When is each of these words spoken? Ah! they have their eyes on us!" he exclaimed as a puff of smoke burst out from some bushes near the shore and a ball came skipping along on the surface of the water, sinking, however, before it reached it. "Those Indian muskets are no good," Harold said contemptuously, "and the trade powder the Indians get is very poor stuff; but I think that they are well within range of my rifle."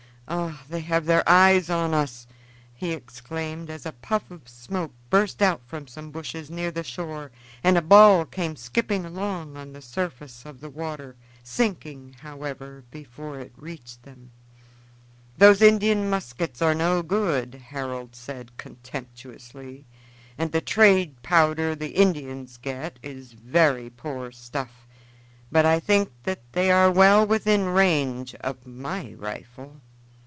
Ah! 0.33 0.63
they 0.69 0.79
have 0.79 1.07
their 1.07 1.27
eyes 1.27 1.69
on 1.69 1.93
us!" 1.93 2.25
he 2.73 2.93
exclaimed 2.93 3.69
as 3.69 3.85
a 3.85 3.91
puff 3.91 4.31
of 4.31 4.47
smoke 4.47 4.93
burst 5.09 5.41
out 5.41 5.59
from 5.65 5.87
some 5.89 6.09
bushes 6.09 6.49
near 6.49 6.71
the 6.71 6.85
shore 6.85 7.31
and 7.65 7.77
a 7.77 7.81
ball 7.81 8.23
came 8.23 8.55
skipping 8.55 9.03
along 9.03 9.57
on 9.57 9.73
the 9.73 9.81
surface 9.81 10.45
of 10.45 10.61
the 10.61 10.69
water, 10.69 11.17
sinking, 11.43 12.15
however, 12.21 12.85
before 12.91 13.41
it 13.41 13.51
reached 13.57 14.07
it. 14.07 14.17
"Those 15.37 15.61
Indian 15.61 16.09
muskets 16.09 16.61
are 16.61 16.73
no 16.75 17.03
good," 17.03 17.55
Harold 17.55 18.15
said 18.15 18.55
contemptuously, 18.55 19.83
"and 20.37 20.53
the 20.53 20.61
trade 20.61 21.21
powder 21.23 21.75
the 21.75 21.89
Indians 21.97 22.55
get 22.55 22.99
is 23.03 23.33
very 23.33 23.89
poor 23.89 24.31
stuff; 24.31 24.87
but 25.51 25.65
I 25.65 25.81
think 25.81 26.09
that 26.23 26.39
they 26.53 26.71
are 26.71 26.89
well 26.89 27.27
within 27.27 27.65
range 27.65 28.33
of 28.35 28.65
my 28.65 29.11
rifle." 29.15 29.81